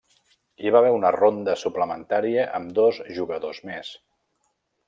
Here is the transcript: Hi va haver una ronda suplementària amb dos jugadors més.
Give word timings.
Hi 0.63 0.71
va 0.75 0.79
haver 0.79 0.93
una 0.95 1.11
ronda 1.15 1.55
suplementària 1.65 2.49
amb 2.61 2.75
dos 2.81 3.01
jugadors 3.19 3.63
més. 3.73 3.93